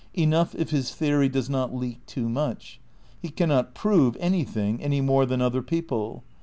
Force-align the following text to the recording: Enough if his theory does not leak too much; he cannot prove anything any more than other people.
Enough 0.15 0.55
if 0.55 0.71
his 0.71 0.95
theory 0.95 1.29
does 1.29 1.47
not 1.47 1.75
leak 1.75 2.03
too 2.07 2.27
much; 2.27 2.79
he 3.21 3.29
cannot 3.29 3.75
prove 3.75 4.17
anything 4.19 4.81
any 4.81 4.99
more 4.99 5.27
than 5.27 5.43
other 5.43 5.61
people. 5.61 6.23